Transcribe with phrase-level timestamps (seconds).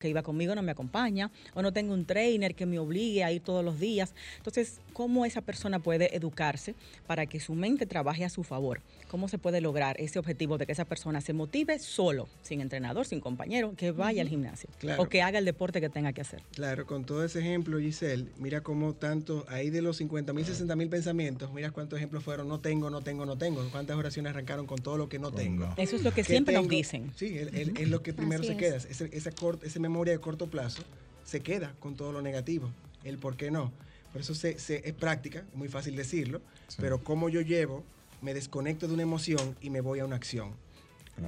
[0.00, 3.30] que iba conmigo no me acompaña, o no tengo un trainer que me obligue a
[3.32, 4.14] ir todos los días.
[4.38, 6.74] Entonces, ¿cómo esa persona puede educarse
[7.06, 8.80] para que su mente trabaje a su favor?
[9.08, 13.06] ¿Cómo se puede lograr ese objetivo de que esa persona se motive solo, sin entrenador,
[13.06, 16.42] sin compañero, que vaya al gimnasio o que haga el deporte que tenga que hacer?
[16.54, 20.76] Claro, con todo ese ejemplo, Giselle, mira cómo tanto, ahí de los 50 mil, 60
[20.76, 24.66] mil pensamientos, mira cuántos ejemplos fueron, no tengo, no tengo, no tengo, cuántas oraciones arrancaron
[24.66, 25.74] con todo lo que no tengo.
[25.76, 27.12] Eso es lo que siempre nos dicen.
[27.16, 29.28] Sí, es, lo que primero se queda, ese, ese,
[29.62, 30.82] ese memoria de corto plazo
[31.24, 32.70] se queda con todo lo negativo.
[33.04, 33.72] El por qué no.
[34.12, 36.40] Por eso se, es práctica, muy fácil decirlo,
[36.78, 37.84] pero cómo yo llevo,
[38.22, 40.54] me desconecto de una emoción y me voy a una acción.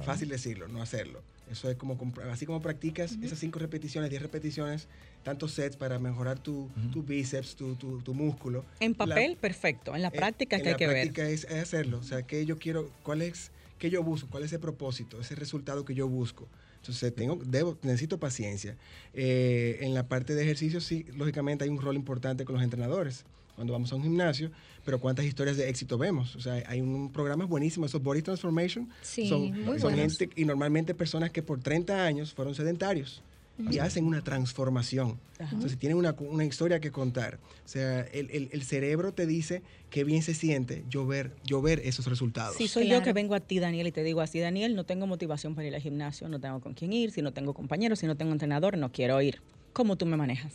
[0.03, 1.21] Fácil decirlo, no hacerlo.
[1.51, 1.97] Eso es como,
[2.31, 4.87] así como practicas esas cinco repeticiones, diez repeticiones,
[5.23, 8.65] tantos sets para mejorar tu, bíceps, tu, tu, músculo.
[8.79, 9.95] En papel, perfecto.
[9.95, 10.97] En la práctica es que hay que ver.
[10.97, 11.99] En la práctica es, hacerlo.
[11.99, 15.35] O sea, que yo quiero, cuál es, qué yo busco, cuál es el propósito, ese
[15.35, 16.47] resultado que yo busco.
[16.83, 18.75] Entonces, tengo, debo, necesito paciencia.
[19.13, 23.23] Eh, en la parte de ejercicio, sí, lógicamente hay un rol importante con los entrenadores
[23.55, 24.51] cuando vamos a un gimnasio,
[24.83, 26.35] pero cuántas historias de éxito vemos.
[26.35, 28.89] O sea, hay un programa buenísimo, esos Body Transformation.
[29.01, 33.21] Sí, son, son gente y normalmente personas que por 30 años fueron sedentarios
[33.57, 35.19] y hacen una transformación.
[35.39, 37.39] Entonces tienen una, historia que contar.
[37.65, 42.07] O sea, el, cerebro te dice qué bien se siente yo ver, yo ver esos
[42.07, 42.55] resultados.
[42.55, 45.07] Si soy yo que vengo a ti, Daniel, y te digo así, Daniel, no tengo
[45.07, 48.07] motivación para ir al gimnasio, no tengo con quién ir, si no tengo compañeros, si
[48.07, 49.41] no tengo entrenador, no quiero ir.
[49.73, 50.53] ¿Cómo tú me manejas?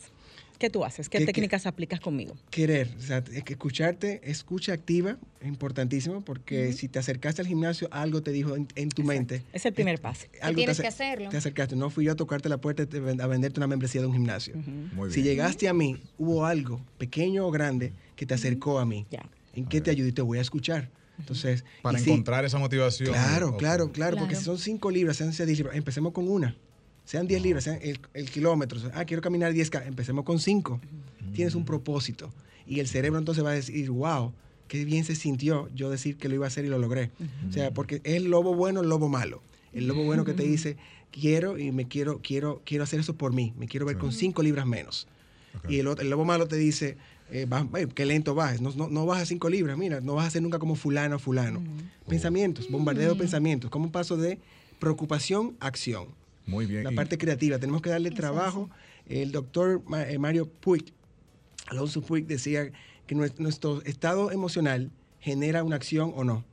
[0.59, 1.07] ¿Qué tú haces?
[1.07, 2.35] ¿Qué, técnicas aplicas conmigo?
[2.49, 8.21] Querer, o sea, escucharte, escucha activa, es importantísimo, porque si te acercaste al gimnasio, algo
[8.21, 9.41] te dijo en, tu mente.
[9.53, 10.27] Es el primer paso.
[10.53, 11.29] tienes que hacerlo.
[11.29, 14.13] Te acercaste, no fui yo a tocarte la puerta a venderte una membresía de un
[14.13, 14.55] gimnasio.
[15.09, 19.07] Si llegaste a mí, hubo algo, pequeño o grande, que te acercó a mí.
[19.55, 20.11] ¿En qué te ayudé?
[20.11, 20.89] Te voy a escuchar.
[21.17, 23.11] Entonces, para encontrar esa motivación.
[23.11, 26.57] Claro, claro, claro, porque si son cinco libras, sean seis libras, empecemos con una
[27.09, 28.79] sean 10 libras, sean el, kilómetro.
[28.93, 30.79] Ah, quiero caminar 10K, empecemos con 5.
[31.33, 32.31] Tienes un propósito.
[32.67, 34.31] Y el cerebro entonces va a decir, wow,
[34.67, 37.09] qué bien se sintió yo decir que lo iba a hacer y lo logré.
[37.49, 39.41] O sea, porque es el lobo bueno, el lobo malo.
[39.73, 40.77] El lobo bueno que te dice,
[41.09, 43.55] quiero y me quiero, quiero, quiero hacer eso por mí.
[43.57, 45.07] Me quiero ver con 5 libras menos.
[45.67, 46.95] Y el, el, lobo malo te dice,
[47.31, 47.47] eh,
[47.95, 50.43] qué lento vas, no, no, no vas a 5 libras, mira, no vas a ser
[50.43, 51.59] nunca como fulano o fulano.
[52.07, 54.37] Pensamientos, bombardeo de pensamientos, como un paso de
[54.77, 56.18] preocupación acción.
[56.49, 56.83] Muy bien.
[56.83, 57.59] La parte creativa.
[57.59, 58.69] Tenemos que darle trabajo.
[59.07, 60.93] El doctor eh, Mario Puig,
[61.67, 62.71] Alonso Puig, decía
[63.07, 66.45] que nuestro estado emocional genera una acción o no.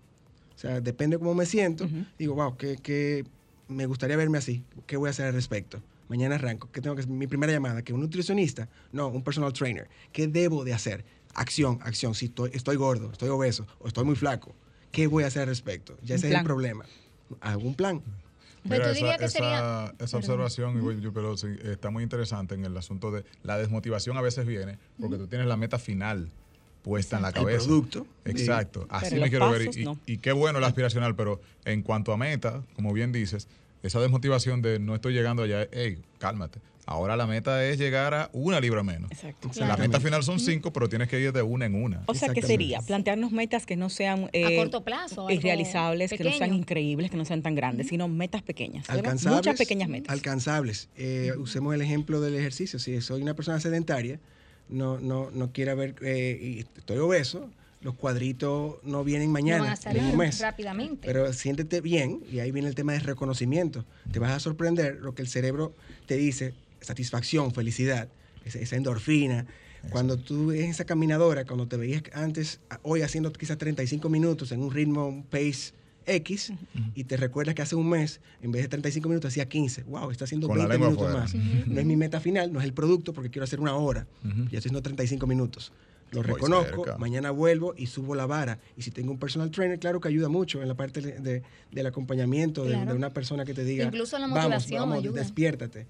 [0.54, 1.86] O sea, depende de cómo me siento.
[2.18, 3.24] Digo, wow, que,
[3.68, 4.64] me gustaría verme así.
[4.86, 5.82] ¿Qué voy a hacer al respecto?
[6.08, 6.70] Mañana arranco.
[6.72, 7.12] ¿Qué tengo que hacer?
[7.12, 9.88] Mi primera llamada, que un nutricionista, no, un personal trainer.
[10.12, 11.04] ¿Qué debo de hacer?
[11.34, 12.14] Acción, acción.
[12.14, 14.54] Si estoy, estoy gordo, estoy obeso o estoy muy flaco,
[14.92, 15.98] ¿qué voy a hacer al respecto?
[16.02, 16.86] Ya ese es el problema.
[17.62, 18.02] Un plan.
[18.68, 24.16] Mira, esa, esa, observación, yo, pero está muy interesante en el asunto de la desmotivación
[24.16, 26.30] a veces viene porque tú tienes la meta final
[26.86, 27.58] puesta en la cabeza.
[27.58, 28.06] El producto.
[28.24, 28.86] Exacto.
[28.88, 29.70] Así me quiero ver.
[30.06, 33.48] Y, qué bueno la aspiracional, pero en cuanto a meta, como bien dices,
[33.82, 36.60] esa desmotivación de no estoy llegando allá, hey, cálmate.
[36.88, 39.10] Ahora la meta es llegar a una libra menos.
[39.10, 39.50] Exacto.
[39.56, 42.04] La meta final son cinco, pero tienes que ir de una en una.
[42.06, 42.80] O sea, ¿qué sería?
[42.80, 47.16] Plantearnos metas que no sean eh, a corto plazo, irrealizables, que no sean increíbles, que
[47.16, 48.88] no sean tan grandes, sino metas pequeñas.
[48.88, 49.38] Alcanzables.
[49.38, 50.12] Muchas pequeñas metas.
[50.12, 50.88] Alcanzables.
[50.96, 52.78] Eh, usemos el ejemplo del ejercicio.
[52.78, 54.20] Si soy una persona sedentaria,
[54.68, 57.50] no, no, no quiero ver, eh, y estoy obeso,
[57.80, 60.40] los cuadritos no vienen mañana, en un mes.
[60.40, 61.06] Rápidamente.
[61.06, 63.84] Pero siéntete bien, y ahí viene el tema de reconocimiento.
[64.10, 65.74] Te vas a sorprender lo que el cerebro
[66.06, 68.08] te dice, satisfacción, felicidad,
[68.44, 69.46] esa, endorfina.
[69.90, 74.62] Cuando tú en esa caminadora, cuando te veías antes, hoy haciendo quizás 35 minutos en
[74.62, 75.72] un ritmo, un pace
[76.06, 76.52] X,
[76.94, 79.84] y te recuerdas que hace un mes, en vez de 35 minutos, hacía 15.
[79.84, 80.10] ¡Wow!
[80.10, 81.34] Está haciendo 20 minutos más.
[81.34, 84.06] No es mi meta final, no es el producto, porque quiero hacer una hora.
[84.24, 85.72] Y estoy haciendo 35 minutos.
[86.12, 88.58] Lo reconozco, mañana vuelvo y subo la vara.
[88.76, 91.86] Y si tengo un personal trainer, claro que ayuda mucho en la parte de, del
[91.86, 95.86] acompañamiento de, una persona que te diga, Incluso la motivación vamos, vamos despiértate.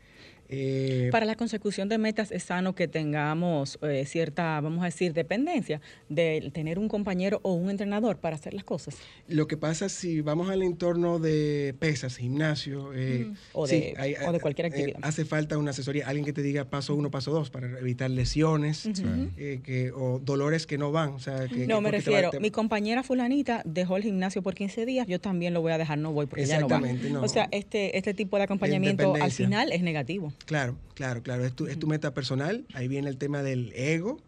[0.48, 5.12] Eh, Para la consecución de metas es sano que tengamos eh, cierta, vamos a decir,
[5.12, 8.96] dependencia de tener un compañero o un entrenador para hacer las cosas.
[9.28, 13.94] Lo que pasa si vamos al entorno de pesas, gimnasio, eh, o, de,
[14.40, 14.98] cualquier actividad.
[15.02, 18.88] hace falta una asesoría, alguien que te diga paso uno, paso dos, para evitar lesiones
[19.94, 21.10] o dolores que no van.
[21.10, 25.06] O sea, que, no, me refiero, mi compañera fulanita dejó el gimnasio por 15 días,
[25.06, 26.80] yo también lo voy a dejar, no voy porque ya no va.
[27.20, 30.32] O sea, este, este tipo de acompañamiento al final es negativo.
[30.44, 31.44] Claro, claro, claro.
[31.44, 32.64] Es tu, es tu meta personal.
[32.74, 34.20] Ahí viene el tema del ego,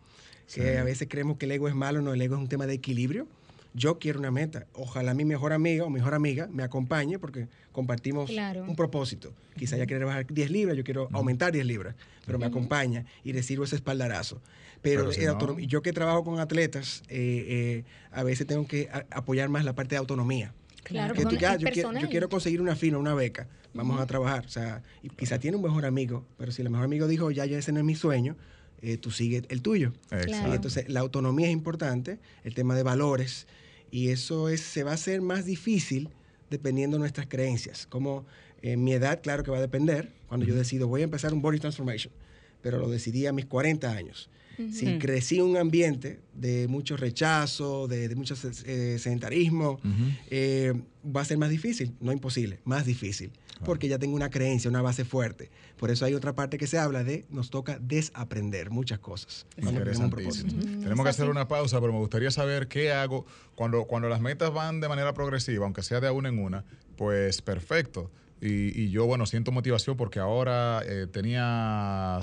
[0.53, 2.67] que a veces creemos que el ego es malo, no, el ego es un tema
[2.67, 3.27] de equilibrio.
[3.75, 4.67] yo quiero una meta.
[4.73, 8.31] Ojalá mi mejor amiga o mejor amiga me acompañe porque compartimos
[8.67, 9.33] un propósito.
[9.57, 11.95] Quizá ella quiere bajar 10 libras, yo quiero aumentar 10 libras,
[12.27, 14.41] pero me acompaña y le sirvo ese espaldarazo.
[14.83, 15.11] Pero,
[15.59, 19.95] yo que trabajo con atletas, eh, eh, a veces tengo que apoyar más la parte
[19.95, 20.55] de autonomía.
[20.89, 21.69] Claro, que tú, ya, yo,
[22.09, 24.47] quiero, conseguir una fina, una beca, vamos a trabajar.
[24.47, 24.83] O sea,
[25.17, 27.79] quizá tiene un mejor amigo, pero si el mejor amigo dijo, ya, ya ese no
[27.79, 28.37] es mi sueño,
[28.81, 29.93] eh, tú sigues el tuyo.
[30.11, 33.47] Entonces, la autonomía es importante, el tema de valores,
[33.91, 36.11] y eso es, se va a hacer más difícil
[36.51, 37.87] dependiendo de nuestras creencias.
[37.87, 38.25] Como
[38.63, 41.43] en mi edad, claro que va a depender, cuando yo decido, voy a empezar un
[41.43, 42.13] body transformation,
[42.63, 44.31] pero lo decidí a mis 40 años.
[44.73, 48.35] Si crecí en un ambiente de mucho rechazo, de, mucho
[48.65, 49.81] eh, sedentarismo,
[50.31, 50.73] eh,
[51.05, 53.31] va a ser más difícil, no imposible, más difícil,
[53.65, 55.51] porque ya tengo una creencia, una base fuerte.
[55.77, 59.47] Por eso hay otra parte que se habla de nos toca desaprender muchas cosas.
[60.81, 64.53] Tenemos que hacer una pausa, pero me gustaría saber qué hago cuando, cuando las metas
[64.53, 66.65] van de manera progresiva, aunque sea de una en una,
[66.97, 72.21] pues perfecto y, yo, bueno, siento motivación porque ahora eh, tenía,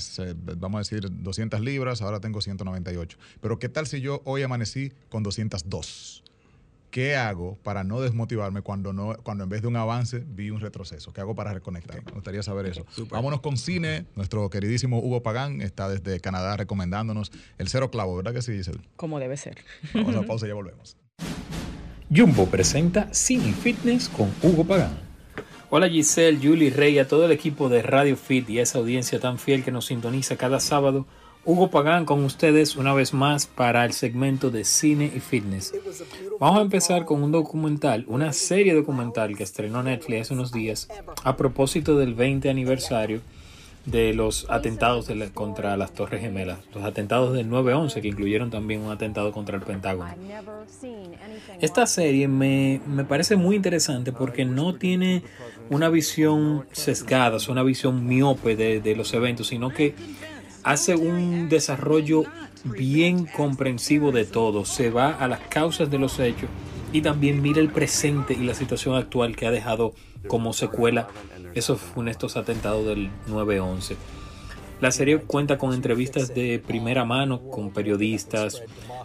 [0.57, 3.17] vamos a decir, 200 libras, ahora tengo 198.
[3.41, 6.23] Pero ¿qué tal si yo hoy amanecí con 202?
[6.89, 10.61] ¿Qué hago para no desmotivarme cuando, no, cuando en vez de un avance vi un
[10.61, 11.11] retroceso?
[11.11, 12.01] ¿Qué hago para reconectar?
[12.05, 12.85] Me gustaría saber eso.
[13.09, 14.05] Vámonos con cine.
[14.15, 18.79] Nuestro queridísimo Hugo Pagán está desde Canadá recomendándonos el cero clavo, ¿verdad que sí, Giselle?
[18.95, 19.57] Como debe ser.
[19.93, 20.95] Vamos a pausa y ya volvemos.
[22.15, 25.04] Jumbo presenta Cine Fitness con Hugo Pagán.
[25.71, 29.39] Hola Giselle, Julie, Rey, a todo el equipo de Radio Fit y esa audiencia tan
[29.39, 31.07] fiel que nos sintoniza cada sábado.
[31.43, 35.73] Hugo Pagán con ustedes una vez más para el segmento de cine y fitness.
[36.39, 40.87] Vamos a empezar con un documental, una serie documental que estrenó Netflix hace unos días
[41.23, 43.21] a propósito del 20 aniversario
[43.85, 48.91] de los atentados contra las Torres Gemelas, los atentados del 9-11 que incluyeron también un
[48.91, 50.09] atentado contra el Pentágono.
[51.61, 55.23] Esta serie me, parece muy interesante porque no tiene
[55.69, 59.93] una visión sesgada, una visión miope de, de los eventos, sino que
[60.63, 62.23] hace un desarrollo
[62.63, 66.49] bien comprensivo de todo, se va a las causas de los hechos
[66.91, 69.93] y también mira el presente y la situación actual que ha dejado
[70.27, 71.07] como secuela
[71.53, 73.95] esos funestos atentados del 9-11.
[74.81, 78.61] La serie cuenta con entrevistas de primera mano con periodistas,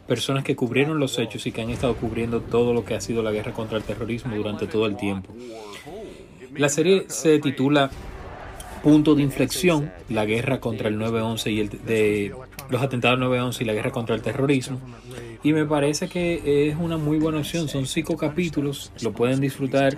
[0.06, 3.22] personas que cubrieron los hechos y que han estado cubriendo todo lo que ha sido
[3.22, 5.32] la guerra contra el terrorismo durante todo el tiempo.
[6.56, 7.90] La serie se titula
[8.82, 12.34] Punto de inflexión, la guerra contra el 9-11 y el de
[12.70, 14.80] los atentados del 9-11 y la guerra contra el terrorismo.
[15.42, 17.68] Y me parece que es una muy buena opción.
[17.68, 19.96] Son cinco capítulos, lo pueden disfrutar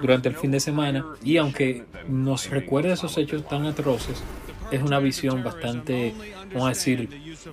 [0.00, 1.04] durante el fin de semana.
[1.24, 4.22] Y aunque nos recuerda esos hechos tan atroces,
[4.70, 6.14] es una visión bastante,
[6.52, 7.08] vamos a decir,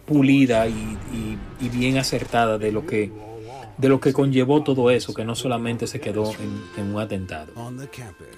[0.06, 0.98] pulida y,
[1.72, 3.12] bien acertada de lo que
[3.78, 7.54] de lo que conllevó todo eso, que no solamente se quedó en, en, un atentado.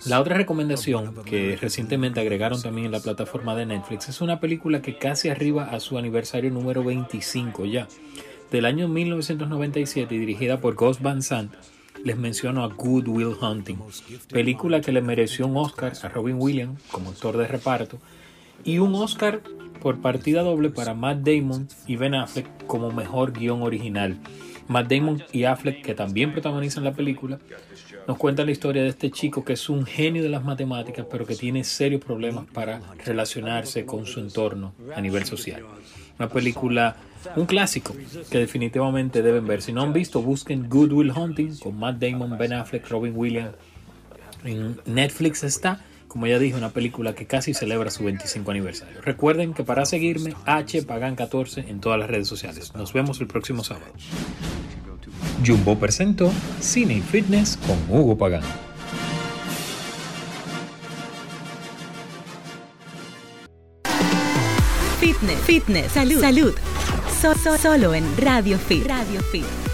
[0.05, 4.83] La otra recomendación que recientemente agregaron también en la plataforma de Netflix es una película
[4.83, 7.87] que casi arriba a su aniversario número 25 ya
[8.51, 11.53] del año 1997 dirigida por Ghost Van Sant,
[12.03, 13.77] les menciono a Good Will Hunting,
[14.29, 17.97] película que le mereció un Oscar a Robin Williams como actor de reparto
[18.65, 19.41] y un Oscar
[19.81, 24.19] por partida doble para Matt Damon y Ben Affleck como mejor guion original.
[24.67, 27.39] Matt Damon y Affleck, que también protagonizan la película,
[28.07, 31.25] nos cuentan la historia de este chico que es un genio de las matemáticas, pero
[31.25, 35.63] que tiene serios problemas para relacionarse con su entorno a nivel social.
[36.19, 36.97] Una película
[37.35, 37.95] un clásico
[38.29, 39.61] que definitivamente deben ver.
[39.61, 43.55] Si no han visto, busquen Good Will Hunting con Matt Damon, Ben Affleck, Robin Williams.
[44.43, 49.01] En Netflix está, como ya dije, una película que casi celebra su 25 aniversario.
[49.01, 52.73] Recuerden que para seguirme, H Pagan 14 en todas las redes sociales.
[52.75, 53.93] Nos vemos el próximo sábado.
[55.45, 58.43] Jumbo presentó Cine y Fitness con Hugo Pagan.
[64.99, 66.53] Fitness, fitness, salud, salud
[67.21, 68.87] solo en Radio Fit.
[68.87, 69.70] Radio Fit.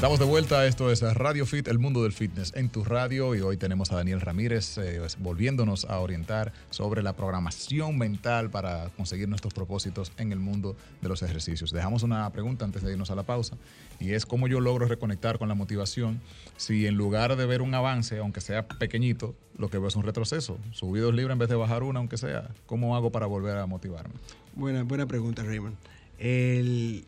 [0.00, 3.42] Estamos de vuelta, esto es Radio Fit, el mundo del fitness en tu radio y
[3.42, 9.28] hoy tenemos a Daniel Ramírez eh, volviéndonos a orientar sobre la programación mental para conseguir
[9.28, 11.70] nuestros propósitos en el mundo de los ejercicios.
[11.70, 13.58] Dejamos una pregunta antes de irnos a la pausa
[13.98, 16.22] y es cómo yo logro reconectar con la motivación
[16.56, 20.04] si en lugar de ver un avance, aunque sea pequeñito, lo que veo es un
[20.04, 20.56] retroceso.
[20.72, 22.48] Subí dos libras en vez de bajar una, aunque sea.
[22.64, 24.14] ¿Cómo hago para volver a motivarme?
[24.54, 25.76] Buena, buena pregunta, Raymond.
[26.18, 27.04] El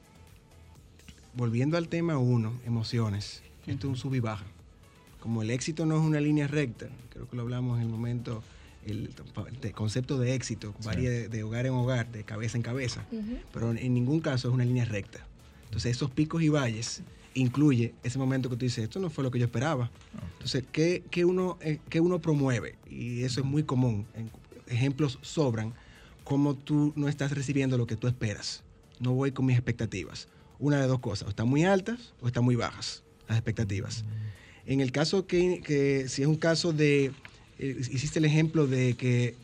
[1.34, 4.44] volviendo al tema uno, emociones, esto es un sub y baja.
[5.20, 8.42] Como el éxito no es una línea recta, creo que lo hablamos en el momento,
[8.84, 9.10] el,
[9.74, 13.04] concepto de éxito varía de, hogar en hogar, de cabeza en cabeza,
[13.52, 15.26] pero en ningún caso es una línea recta.
[15.64, 17.02] Entonces, esos picos y valles
[17.34, 19.90] incluye ese momento que tú dices, esto no fue lo que yo esperaba.
[20.34, 22.76] Entonces, ¿qué, uno, eh, uno promueve?
[22.90, 24.06] Y eso es muy común.
[24.66, 25.72] ejemplos sobran.
[26.24, 28.62] Como tú no estás recibiendo lo que tú esperas.
[29.00, 30.28] No voy con mis expectativas.
[30.62, 34.04] Una de dos cosas, o están muy altas o están muy bajas las expectativas.
[34.64, 37.10] En el caso que, si es un caso de,
[37.58, 39.34] eh, hiciste el ejemplo de que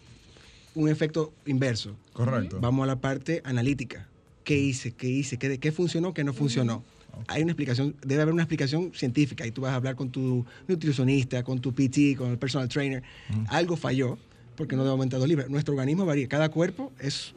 [0.76, 1.96] un efecto inverso.
[2.12, 2.60] Correcto.
[2.60, 4.06] Vamos a la parte analítica.
[4.44, 4.92] ¿Qué hice?
[4.92, 5.38] ¿Qué hice?
[5.38, 6.14] ¿Qué, qué funcionó?
[6.14, 6.84] ¿Qué no funcionó?
[7.26, 10.46] Hay una explicación, debe haber una explicación científica y tú vas a hablar con tu
[10.68, 13.02] nutricionista, con tu PT, con el personal trainer.
[13.48, 14.18] Algo falló
[14.58, 15.48] porque no debe aumentar dos libras.
[15.48, 16.28] Nuestro organismo varía.
[16.28, 17.32] Cada cuerpo es,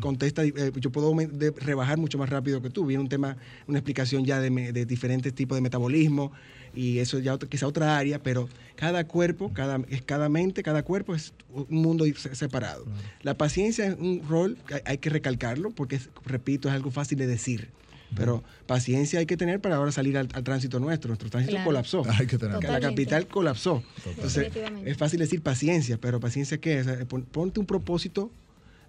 [0.00, 0.42] contesta.
[0.42, 1.14] Eh, yo puedo
[1.58, 2.86] rebajar mucho más rápido que tú.
[2.86, 3.36] Viene un tema,
[3.68, 6.32] una explicación ya de, de diferentes tipos de metabolismo
[6.74, 11.14] y eso ya quizá otra área, pero cada cuerpo, cada, es cada mente, cada cuerpo
[11.14, 12.86] es un mundo separado.
[13.22, 17.26] La paciencia es un rol que hay que recalcarlo porque, repito, es algo fácil de
[17.26, 17.68] decir.
[18.16, 21.08] Pero paciencia hay que tener para ahora salir al, tránsito nuestro.
[21.08, 22.02] Nuestro tránsito colapsó.
[22.18, 22.62] Hay que tener.
[22.62, 23.82] La capital colapsó.
[24.06, 24.52] Entonces,
[24.84, 26.86] es fácil decir paciencia, pero paciencia qué es?
[27.06, 28.30] Ponte un propósito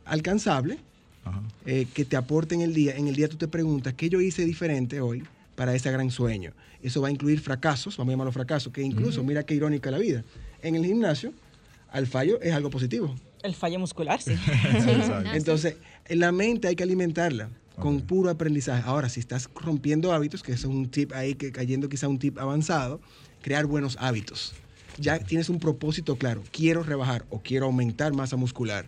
[0.06, 0.80] alcanzable
[1.66, 2.96] eh, que te aporte en el día.
[2.96, 5.24] En el día tú te preguntas, ¿qué yo hice diferente hoy
[5.56, 6.54] para ese gran sueño?
[6.82, 10.00] Eso va a incluir fracasos, vamos a llamarlo fracasos, que incluso, mira qué irónica la
[10.00, 10.24] vida.
[10.64, 11.32] En el gimnasio,
[11.92, 13.16] al fallo es algo positivo.
[13.44, 14.34] El fallo muscular, sí.
[15.34, 15.76] Entonces,
[16.06, 17.50] en la mente hay que alimentarla
[17.82, 18.84] con puro aprendizaje.
[18.86, 22.38] Ahora, si estás rompiendo hábitos, que es un tip ahí, que cayendo quizá un tip
[22.38, 23.02] avanzado,
[23.42, 24.54] crear buenos hábitos.
[24.98, 26.44] Ya tienes un propósito claro.
[26.52, 28.86] Quiero rebajar o quiero aumentar masa muscular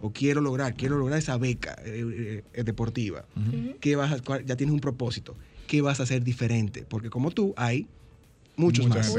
[0.00, 3.24] o quiero lograr, quiero lograr esa beca eh, eh, deportiva.
[3.96, 5.34] vas ya tienes un propósito.
[5.66, 6.84] ¿Qué vas a hacer diferente?
[6.86, 7.88] Porque como tú, hay
[8.56, 9.14] muchos más.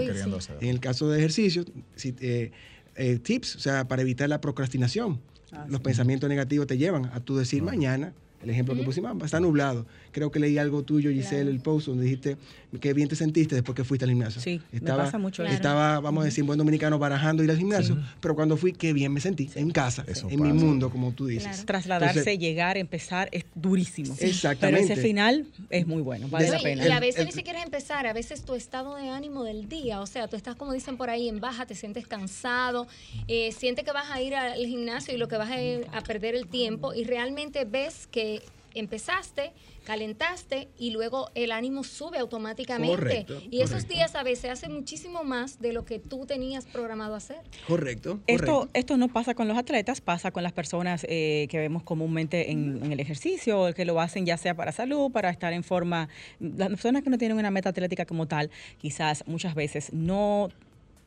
[0.62, 1.66] En el caso de ejercicio,
[2.04, 5.20] eh, tips, o sea, para evitar la procrastinación.
[5.52, 9.40] Ah, Los pensamientos negativos te llevan a tú decir mañana el ejemplo que pusimos, está
[9.40, 9.86] nublado.
[10.16, 12.38] Creo que leí algo tuyo, Giselle, el post, donde dijiste
[12.80, 14.40] que bien te sentiste después que fuiste al gimnasio.
[14.40, 15.44] Sí, estaba, me pasa mucho.
[15.44, 19.12] Estaba, vamos a decir, buen dominicano, barajando ir al gimnasio, pero cuando fui, qué bien
[19.12, 21.66] me sentí, en casa, en mi mundo, como tú dices.
[21.66, 24.16] Trasladarse, llegar, empezar, es durísimo.
[24.18, 24.84] Exactamente.
[24.88, 26.88] Pero ese final es muy bueno, vale la pena.
[26.88, 30.00] Y a veces ni siquiera es empezar, a veces tu estado de ánimo del día,
[30.00, 32.88] o sea, tú estás, como dicen por ahí, en baja, te sientes cansado,
[33.28, 36.36] eh, sientes que vas a ir al gimnasio y lo que vas a, a perder
[36.36, 38.42] el tiempo y realmente ves que
[38.76, 39.54] empezaste,
[39.86, 43.26] calentaste y luego el ánimo sube automáticamente.
[43.50, 47.38] y esos días a veces hacen muchísimo más de lo que tú tenías programado hacer.
[47.68, 48.20] Correcto.
[48.28, 52.52] Esto, esto no pasa con los atletas, pasa con las personas eh, que vemos comúnmente
[52.52, 56.10] en, en, el ejercicio, que lo hacen ya sea para salud, para estar en forma.
[56.40, 60.50] Las personas que no tienen una meta atlética como tal, quizás muchas veces no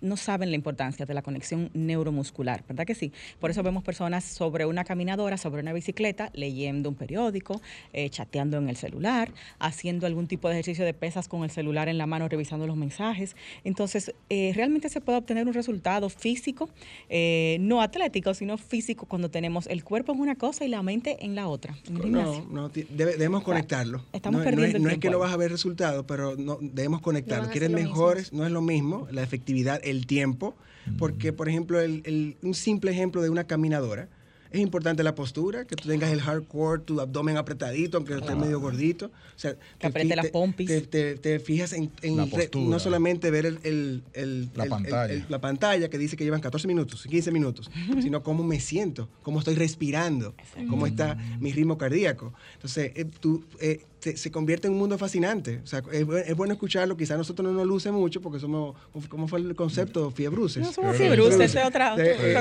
[0.01, 3.13] no saben la importancia de la conexión neuromuscular, ¿verdad que sí?
[3.41, 7.61] Por eso vemos personas sobre una caminadora, sobre una bicicleta, leyendo un periódico,
[7.93, 11.89] eh, chateando en el celular, haciendo algún tipo de ejercicio de pesas con el celular
[11.89, 13.37] en la mano, revisando los mensajes.
[13.65, 16.69] Entonces, eh, realmente se puede obtener un resultado físico,
[17.09, 21.25] eh, no atlético, sino físico, cuando tenemos el cuerpo en una cosa y la mente
[21.25, 21.77] en la otra.
[21.91, 24.05] no, no, debemos conectarlo.
[24.13, 27.51] Estamos no, perdiendo no es, que no vas a ver resultados, pero no, debemos conectarlo.
[27.51, 30.57] Quieres mejores, no es lo mismo, la efectividad el tiempo,
[30.99, 34.09] porque, por ejemplo, un simple ejemplo de una caminadora,
[34.51, 38.61] es importante la postura, que tú tengas el hardcore, tu abdomen apretadito, aunque estés medio
[38.61, 39.07] gordito.
[39.07, 40.89] O sea, que apriete las pompis.
[40.89, 41.91] Te, fijas en,
[42.55, 44.03] no solamente ver el,
[44.55, 45.27] la, pantalla.
[45.29, 47.71] la pantalla que dice que llevan 14 minutos, 15 minutos,
[48.03, 50.35] sino cómo me siento, cómo estoy respirando,
[50.69, 52.33] cómo está mi ritmo cardíaco.
[52.55, 53.45] Entonces, eh, tú...
[53.61, 55.61] Eh, se, convierte en un mundo fascinante.
[55.63, 56.97] O sea, es, bueno escucharlo.
[56.97, 58.77] Quizás nosotros no nos luce mucho porque somos,
[59.09, 60.11] ¿cómo fue el concepto?
[60.11, 60.63] Fiebruces.
[60.63, 62.37] No somos fiebruces, es otra, de,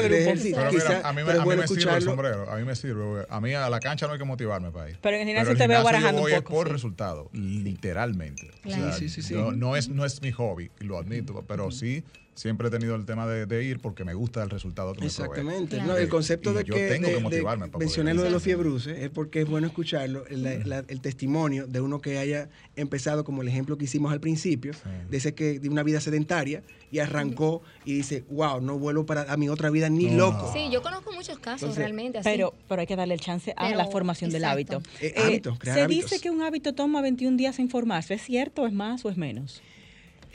[1.03, 2.49] a mí, me sirve el sombrero.
[2.49, 3.25] A mí me sirve.
[3.29, 4.99] A mí a la cancha no hay que motivarme para ir.
[5.01, 6.53] Pero en general sí te veo barajando un poco.
[6.53, 8.51] por resultado, literalmente.
[8.97, 12.03] sí, sí, sí, no, es, no es mi hobby, lo admito, pero sí
[12.37, 15.81] siempre he tenido el tema de, ir porque me gusta el resultado que Exactamente.
[15.81, 19.41] No, el concepto de que, tengo que motivarme mencioné lo de los fiebruces es porque
[19.41, 24.11] es bueno escucharlo, el, testimonio de uno que haya empezado como el ejemplo que hicimos
[24.11, 24.73] al principio,
[25.09, 29.31] de ese que de una vida sedentaria y arrancó y dice, wow, no vuelvo para
[29.31, 30.51] a mi otra vida ni loco.
[30.53, 32.29] Sí, yo conozco muchos casos realmente así.
[32.29, 34.81] Pero, pero hay que darle el chance a la formación del hábito.
[35.01, 38.13] Eh, eh, se dice que un hábito toma 21 días en formarse.
[38.13, 38.67] ¿Es cierto?
[38.67, 39.61] ¿Es más o es menos?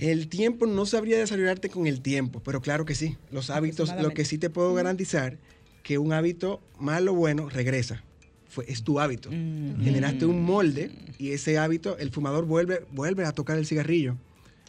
[0.02, 3.16] El tiempo no sabría desarrollarte con el tiempo, pero claro que sí.
[3.30, 5.38] Los hábitos, lo que sí te puedo garantizar,
[5.85, 8.02] que un hábito malo o bueno regresa.
[8.49, 9.30] Fue, es tu hábito.
[9.30, 9.80] Mm.
[9.80, 14.16] Generaste un molde y ese hábito, el fumador vuelve, vuelve a tocar el cigarrillo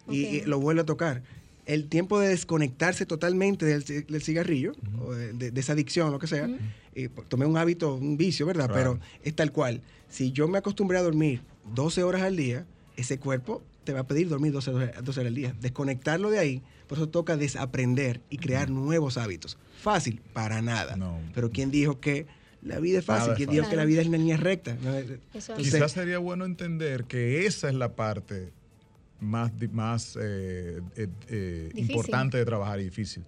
[0.07, 1.23] y, lo vuelve a tocar.
[1.65, 4.73] El tiempo de desconectarse totalmente del, cigarrillo,
[5.03, 6.47] o de, esa adicción, lo que sea,
[6.93, 8.69] y tomé un hábito, un vicio, ¿verdad?
[8.71, 9.81] Pero es tal cual.
[10.09, 11.41] Si yo me acostumbré a dormir
[11.73, 15.55] 12 horas al día, ese cuerpo te va a pedir dormir 12 horas, al día.
[15.59, 19.57] Desconectarlo de ahí, por eso toca desaprender y crear nuevos hábitos.
[19.81, 20.97] Fácil, para nada.
[21.33, 22.25] Pero ¿quién dijo que
[22.61, 23.33] la vida es fácil?
[23.35, 24.77] ¿Quién dijo que la vida es una línea recta?
[25.57, 28.51] Quizás sería bueno entender que esa es la parte
[29.19, 33.23] más, más eh, eh, eh, importante de trabajar y difícil.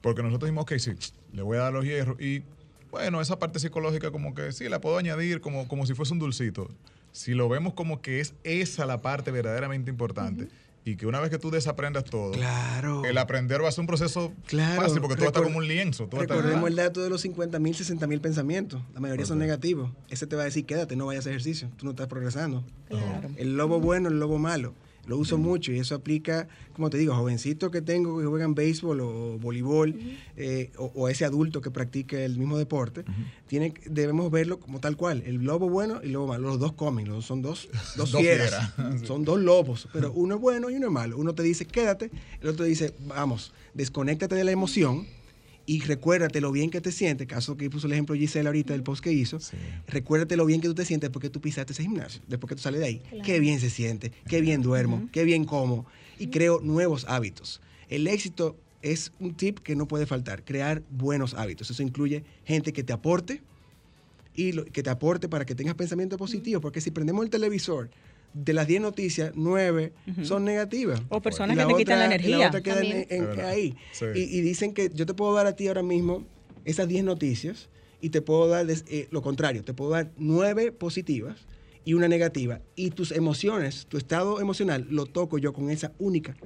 [0.00, 0.92] Porque nosotros dijimos, ok, sí,
[1.32, 2.42] le voy a dar los hierros y
[2.90, 6.18] bueno, esa parte psicológica como que sí, la puedo añadir como, como si fuese un
[6.18, 6.70] dulcito.
[7.16, 10.48] Si lo vemos como que es esa la parte verdaderamente importante.
[10.84, 13.04] Y que una vez que tú desaprendas todo, claro.
[13.06, 14.32] el aprender va a ser un proceso
[14.76, 16.08] fácil porque todo está como un lienzo.
[16.12, 18.82] recordemos el dato de los 50 mil, 60 mil pensamientos.
[18.92, 19.90] La mayoría son negativos.
[20.10, 21.70] Ese te va a decir, quédate, no vayas a ejercicio.
[21.78, 22.62] Tú no estás progresando.
[23.36, 24.74] El lobo bueno, el lobo malo
[25.06, 29.00] lo uso mucho y eso aplica, como te digo, jovencitos que tengo que juegan béisbol
[29.00, 29.94] o voleibol
[30.36, 33.04] eh, o, ese adulto que practica el mismo deporte,
[33.46, 36.72] tiene, debemos verlo como tal cual, el lobo bueno y el lobo malo, los dos
[36.72, 38.72] comen, los, son dos, dos, fieras,
[39.04, 42.10] son dos lobos, pero uno es bueno y uno es malo, uno te dice quédate,
[42.40, 45.06] el otro te dice vamos, desconéctate de la emoción
[45.66, 48.84] y recuérdate lo bien que te sientes, caso que puso el ejemplo Gisela ahorita del
[48.84, 49.38] post que hizo,
[49.88, 52.62] recuérdate lo bien que tú te sientes porque tú pisaste ese gimnasio, después que tú
[52.62, 53.02] sales de ahí.
[53.24, 55.86] Qué bien se siente, qué bien duermo, qué bien como
[56.18, 57.60] y creo nuevos hábitos.
[57.88, 61.70] El éxito es un tip que no puede faltar, crear buenos hábitos.
[61.70, 63.42] Eso incluye gente que te aporte
[64.34, 67.90] y que te aporte para que tengas pensamiento positivo, porque si prendemos el televisor
[68.36, 71.00] de las 10 noticias, 9 son negativas.
[71.08, 72.36] O personas que te quitan la energía.
[72.36, 72.80] Y la otra queda
[73.48, 73.74] ahí.
[74.14, 76.26] Y, dicen que yo te puedo dar a ti ahora mismo
[76.64, 81.46] esas 10 noticias y te puedo dar eh, lo contrario, te puedo dar 9 positivas
[81.84, 82.60] y una negativa.
[82.74, 86.36] Y tus emociones, tu estado emocional, lo toco yo con esa única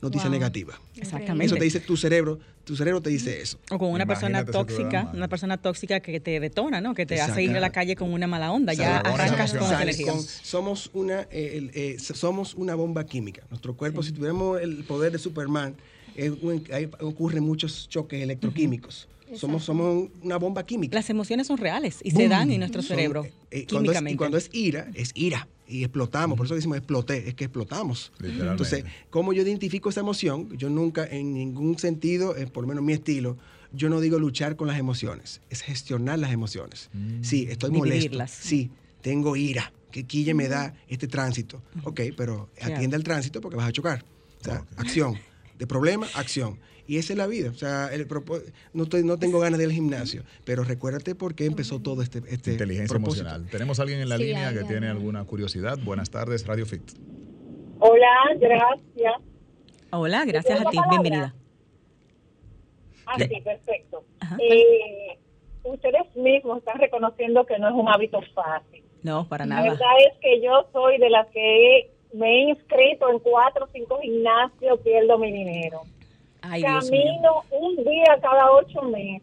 [0.00, 0.80] noticia negativa.
[0.96, 1.46] Exactamente.
[1.46, 3.58] Eso te dice tu cerebro, tu cerebro te dice eso.
[3.70, 6.94] O con una persona tóxica, una persona tóxica que te detona, ¿no?
[6.94, 9.82] Que te hace ir a la calle con una mala onda, ya arrancas con esa
[9.82, 10.12] energía.
[10.42, 13.42] somos una eh, eh, somos una bomba química.
[13.50, 15.74] Nuestro cuerpo, si tuviéramos el poder de Superman,
[16.16, 19.08] eh, ocurren muchos choques electroquímicos.
[19.36, 20.94] Somos, somos una bomba química.
[20.94, 23.26] Las emociones son reales y se dan en nuestro cerebro.
[23.50, 24.12] químicamente.
[24.12, 26.36] y cuando es ira, es ira y explotamos.
[26.36, 28.12] Por eso decimos exploté, es que explotamos.
[28.22, 30.48] Entonces, ¿cómo yo identifico esa emoción?
[30.56, 33.36] Yo nunca, en ningún sentido, por lo menos mi estilo,
[33.72, 36.90] yo no digo luchar con las emociones, es gestionar las emociones.
[36.92, 37.22] Mm.
[37.22, 38.26] Sí, estoy molesto.
[38.28, 39.72] Sí, tengo ira.
[39.90, 41.62] ¿Qué quille me da este tránsito?
[41.84, 44.04] Ok, pero atiende al tránsito porque vas a chocar.
[44.40, 45.18] O sea, acción.
[45.58, 46.58] De problema, acción.
[46.90, 47.50] Y esa es la vida.
[47.50, 48.08] O sea, el
[48.72, 52.50] no, estoy, no tengo ganas del gimnasio, pero recuérdate por qué empezó todo este, este
[52.50, 53.46] Inteligencia emocional.
[53.48, 55.78] Tenemos a alguien en la línea que tiene alguna curiosidad.
[55.84, 56.82] Buenas tardes, Radio Fit.
[57.78, 58.08] Hola,
[58.40, 59.14] gracias.
[59.92, 60.78] Hola, gracias a ti.
[60.90, 61.32] Bienvenida.
[63.06, 64.02] Ah, sí, perfecto.
[64.40, 65.16] Eh,
[65.62, 68.82] ustedes mismos están reconociendo que no es un hábito fácil.
[69.04, 69.62] No, para nada.
[69.62, 73.68] La verdad es que yo soy de las que me he inscrito en cuatro o
[73.72, 75.82] cinco gimnasios, pierdo mi dinero.
[76.40, 79.22] Camino un día cada ocho meses.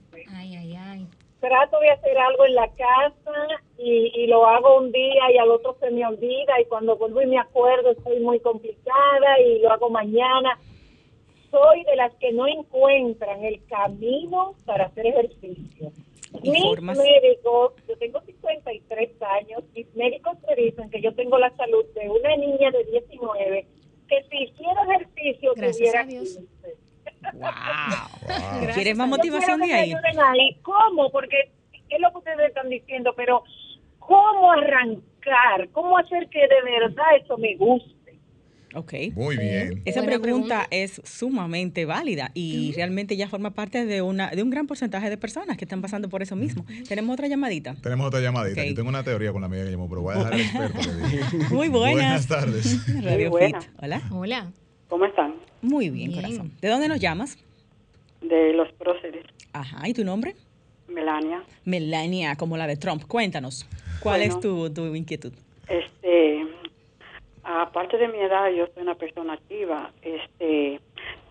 [1.40, 5.52] Trato de hacer algo en la casa y, y, lo hago un día y al
[5.52, 9.72] otro se me olvida y cuando vuelvo y me acuerdo estoy muy complicada y lo
[9.72, 10.60] hago mañana.
[11.52, 15.92] Soy de las que no encuentran el camino para hacer ejercicio.
[16.42, 21.86] Mis médicos, yo tengo 53 años, mis médicos me dicen que yo tengo la salud
[21.94, 23.66] de una niña de 19,
[24.08, 26.06] que si hiciera ejercicio tuviera
[27.38, 28.74] Wow.
[28.74, 29.94] ¿Quieres más motivación de ahí?
[30.62, 31.10] ¿Cómo?
[31.12, 31.52] Porque
[31.90, 33.44] es lo que ustedes están diciendo, pero
[34.00, 35.70] ¿cómo arrancar?
[35.72, 37.98] ¿Cómo hacer que de verdad eso me guste?
[38.74, 38.94] Ok.
[39.16, 39.82] Muy bien.
[39.86, 44.68] Esa pregunta, es sumamente válida y realmente ya forma parte de una de un gran
[44.68, 46.66] porcentaje de personas que están pasando por eso mismo.
[46.88, 47.76] ¿Tenemos otra llamadita?
[47.82, 48.64] Tenemos otra llamadita.
[48.66, 50.80] Yo tengo una teoría con la amiga que llamó, pero voy a dejar al experto
[50.80, 52.28] que Muy buenas.
[52.28, 53.04] Buenas tardes.
[53.04, 53.56] Radio Fit.
[53.82, 54.02] Hola.
[54.12, 54.52] Hola.
[54.90, 55.36] ¿Cómo están?
[55.62, 56.52] Muy bien, corazón.
[56.62, 57.38] ¿De dónde nos llamas?
[58.22, 59.26] De los próceres.
[59.54, 60.36] Ajá, ¿y tu nombre?
[60.88, 61.44] Melania.
[61.66, 63.04] Melania, como la de Trump.
[63.08, 63.66] Cuéntanos,
[64.02, 65.34] ¿cuál es tu, tu inquietud?
[65.68, 66.46] Este,
[67.44, 70.80] aparte de mi edad, yo soy una persona activa, este,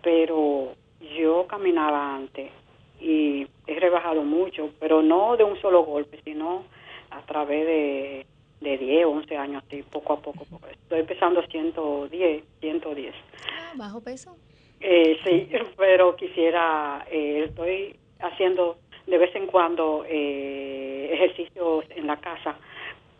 [0.03, 0.73] pero
[1.17, 2.51] yo caminaba antes
[2.99, 6.63] y he rebajado mucho, pero no de un solo golpe, sino
[7.11, 8.25] a través de
[8.61, 10.45] de 10, 11 años, así, poco a poco.
[10.71, 13.15] Estoy empezando 110, 110.
[13.49, 14.35] Ah, ¿Bajo peso?
[14.79, 22.17] Eh, sí, pero quisiera, eh, estoy haciendo de vez en cuando eh, ejercicios en la
[22.17, 22.55] casa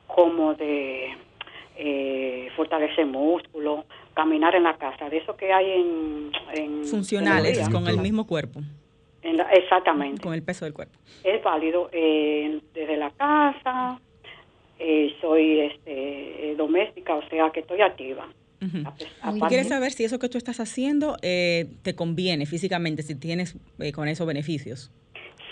[0.08, 1.15] como de
[1.78, 6.84] eh, fortalecer músculo, caminar en la casa, de eso que hay en...
[6.86, 8.62] Funcionales, con el mismo cuerpo.
[9.52, 10.21] exactamente.
[10.21, 10.97] Con el peso del cuerpo.
[11.23, 14.00] Es válido desde la casa,
[14.80, 18.28] eh, soy este, doméstica, o sea que estoy activa.
[19.48, 23.92] ¿Quieres saber si eso que tú estás haciendo eh, te conviene físicamente, si tienes eh,
[23.92, 24.92] con esos beneficios?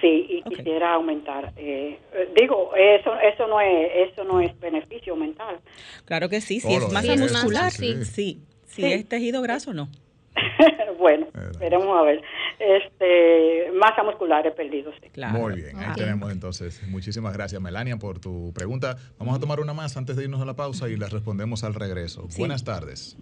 [0.01, 1.53] Sí, y quisiera aumentar.
[1.55, 1.99] Eh,
[2.35, 5.59] digo, eso eso no es eso no es beneficio mental.
[6.05, 8.39] Claro que sí, si es masa muscular, sí, sí.
[8.65, 9.87] Si es tejido graso, no.
[10.99, 12.21] bueno, esperemos a ver.
[12.59, 15.09] Este, masa muscular he perdido, sí.
[15.31, 16.81] Muy bien, ahí tenemos entonces.
[16.87, 18.95] Muchísimas gracias, Melania, por tu pregunta.
[19.17, 21.73] Vamos a tomar una más antes de irnos a la pausa y la respondemos al
[21.73, 22.27] regreso.
[22.37, 23.17] Buenas tardes.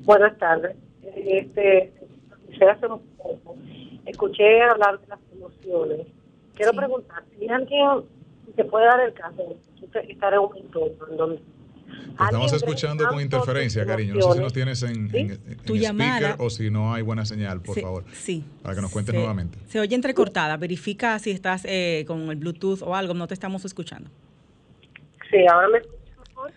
[0.00, 0.76] Buenas tardes.
[1.14, 1.92] Este,
[4.06, 6.06] escuché hablar de las emociones.
[6.54, 8.04] Quiero preguntar, si alguien
[8.54, 9.56] se puede dar el caso
[9.92, 11.42] de estar en un entorno donde
[12.24, 14.14] estamos escuchando con interferencia, cariño.
[14.14, 15.08] No sé si nos tienes en,
[15.64, 18.04] speaker o si no hay buena señal, por favor.
[18.12, 18.44] Sí.
[18.62, 19.58] Para que nos cuentes nuevamente.
[19.68, 20.56] Se oye entrecortada.
[20.56, 23.14] Verifica si estás eh, con el Bluetooth o algo.
[23.14, 24.10] No te estamos escuchando.
[25.30, 25.80] Sí, ahora me
[26.18, 26.52] mejor.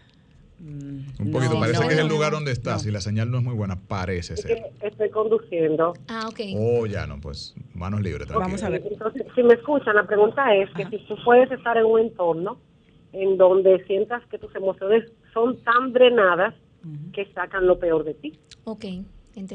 [0.60, 3.44] Mm, un poquito, parece que es el lugar donde estás y la señal no es
[3.44, 4.72] muy buena, parece ser.
[4.82, 5.94] estoy conduciendo.
[6.08, 6.40] Ah, ok.
[6.56, 8.28] Oh, ya no, pues manos libres.
[8.28, 8.84] Vamos a ver.
[8.90, 12.60] Entonces, si me escuchan, la pregunta es que si tú puedes estar en un entorno
[13.14, 16.54] en donde sientas que tus emociones son tan drenadas
[17.14, 18.40] que sacan lo peor de ti.
[18.64, 18.86] Ok.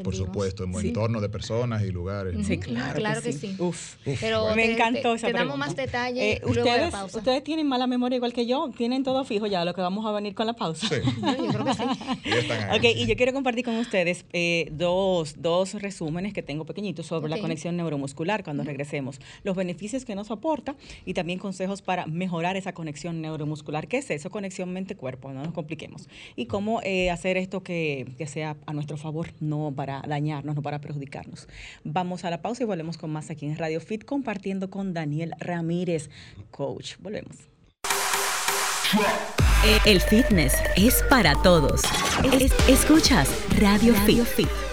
[0.03, 0.87] Por supuesto, en sí.
[0.87, 2.35] entorno de personas y lugares.
[2.45, 3.55] Sí, claro, claro que, sí.
[3.59, 8.15] Uf, Pero me encantó esa te, damos más detalles eh, ustedes, Ustedes tienen mala memoria
[8.15, 10.87] igual que yo, tienen todo fijo ya, lo que vamos a venir con la pausa.
[10.87, 10.95] Sí.
[11.21, 11.83] yo creo que sí.
[12.75, 17.29] ok, y yo quiero compartir con ustedes eh, dos, dos resúmenes que tengo pequeñitos sobre
[17.29, 19.19] la conexión neuromuscular cuando regresemos.
[19.43, 23.87] Los beneficios que nos aporta y también consejos para mejorar esa conexión neuromuscular.
[23.87, 24.29] ¿Qué es eso?
[24.29, 26.07] Conexión mente-cuerpo, no nos compliquemos.
[26.35, 30.61] Y cómo eh, hacer esto que, que sea a nuestro favor, no para dañarnos, no
[30.61, 31.47] para perjudicarnos.
[31.83, 35.33] Vamos a la pausa y volvemos con más aquí en Radio Fit compartiendo con Daniel
[35.39, 36.09] Ramírez,
[36.51, 36.95] coach.
[36.99, 37.35] Volvemos.
[39.85, 41.81] El fitness es para todos.
[42.67, 44.64] escuchas Radio, Radio Fit.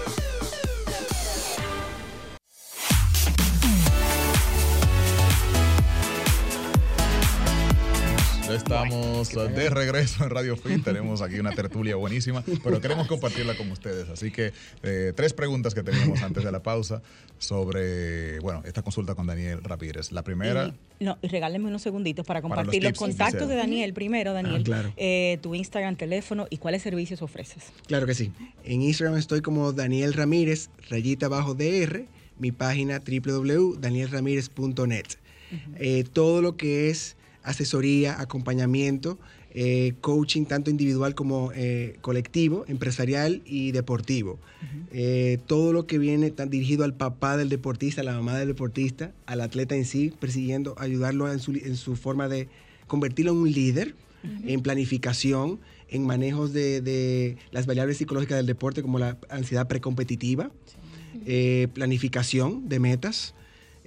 [8.63, 10.81] Estamos de regreso en Radio Fit.
[10.85, 14.07] Tenemos aquí una tertulia buenísima, pero queremos compartirla con ustedes.
[14.09, 17.01] Así que eh, tres preguntas que teníamos antes de la pausa
[17.39, 20.13] sobre, bueno, esta consulta con Daniel Ramírez.
[20.13, 20.73] La primera.
[21.01, 24.61] no, y regálenme unos segunditos para compartir los, contactos de Daniel primero, Daniel.
[24.61, 24.93] Ah, claro.
[24.95, 27.65] Eh, tu Instagram, teléfono y cuáles servicios ofreces.
[27.87, 28.31] Claro que sí.
[28.63, 32.05] En Instagram estoy como Daniel Ramírez, rayita bajo DR,
[32.39, 35.05] mi página www.danielramírez.net.
[35.75, 39.19] Eh, todo lo que es asesoría, acompañamiento,
[39.55, 44.39] eh, coaching tanto individual como eh, colectivo, empresarial y deportivo.
[44.91, 48.47] Eh, todo lo que viene tan dirigido al papá del deportista, a la mamá del
[48.47, 52.47] deportista, al atleta en sí, persiguiendo, ayudarlo en su, forma de
[52.87, 53.93] convertirlo en un líder,
[54.45, 60.49] en planificación, en manejos de, las variables psicológicas del deporte como la ansiedad precompetitiva,
[61.73, 63.35] planificación de metas,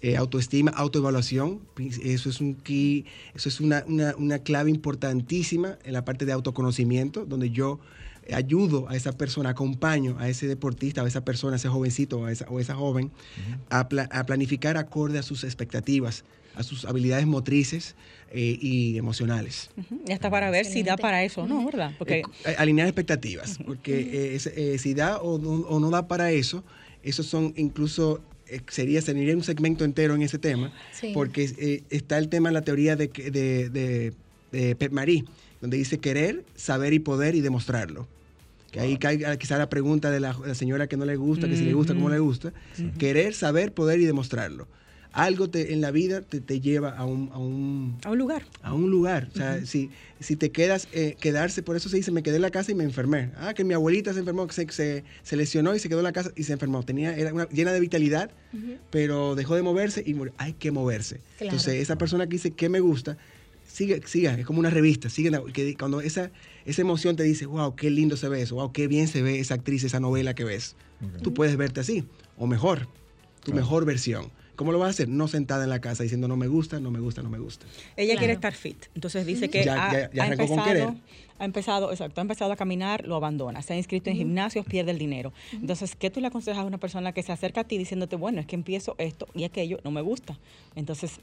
[0.07, 1.62] eh, autoestima, autoevaluación,
[2.05, 3.83] eso es un key, eso es una,
[4.45, 7.81] clave importantísima en la parte de autoconocimiento, donde yo
[8.33, 12.27] ayudo a esa persona, acompaño a ese deportista, a esa persona, a ese jovencito o
[12.27, 13.11] a esa, joven,
[13.69, 16.23] a, planificar acorde a sus expectativas,
[16.55, 17.97] a sus habilidades motrices
[18.31, 19.71] eh, y emocionales.
[20.05, 21.97] Ya está para ver si da para eso o no, ¿verdad?
[21.99, 22.23] Porque...
[22.45, 24.38] Eh, alinear expectativas, porque
[24.79, 26.62] si da o o no da para eso,
[27.03, 28.23] esos son incluso
[28.69, 30.73] sería, sería un segmento entero en ese tema,
[31.15, 34.13] porque eh, está el tema, la teoría de, de, de,
[34.53, 35.25] de Pep Marie,
[35.61, 38.07] donde dice querer, saber y poder y demostrarlo.
[38.71, 41.65] Que ahí cae quizá la pregunta de la, señora que no le gusta, que si
[41.65, 42.53] le gusta, cómo le gusta.
[42.99, 44.67] Querer, saber, poder y demostrarlo
[45.16, 48.42] algo te, en la vida te, te lleva a un, a un, a un lugar.
[48.62, 49.31] A un lugar.
[49.33, 49.88] O sea, si,
[50.20, 52.74] si te quedas, eh, quedarse, por eso se dice, me quedé en la casa y
[52.74, 53.31] me enfermé.
[53.38, 56.12] Ah, que mi abuelita se enfermó, se, se, se lesionó y se quedó en la
[56.12, 56.83] casa y se enfermó.
[56.83, 58.31] Tenía, era una, llena de vitalidad,
[58.90, 61.20] pero dejó de moverse y Hay que moverse.
[61.40, 63.16] Entonces, esa persona que dice, ¿qué me gusta?
[63.66, 65.09] Sigue, siga, es como una revista.
[65.09, 66.31] Sigue, que cuando esa,
[66.66, 69.40] esa emoción te dice, wow, qué lindo se ve eso, wow, qué bien se ve
[69.40, 70.76] esa actriz, esa novela que ves.
[71.22, 72.05] Tú puedes verte así,
[72.37, 72.87] o mejor,
[73.42, 74.31] tu mejor versión.
[74.57, 75.09] ¿Cómo lo va a hacer?
[75.09, 77.66] No sentada en la casa diciendo no me gusta, no me gusta, no me gusta.
[77.97, 78.87] Ella quiere estar fit.
[78.95, 80.97] Entonces dice que ha, empezado,
[81.38, 83.61] ha empezado, exacto, ha empezado a caminar, lo abandona.
[83.62, 85.33] Se ha inscrito en gimnasios, pierde el dinero.
[85.53, 88.40] Entonces, ¿qué tú le aconsejas a una persona que se acerca a ti diciéndote, bueno,
[88.40, 90.38] es que empiezo esto y aquello, no me gusta?
[90.75, 91.21] Entonces,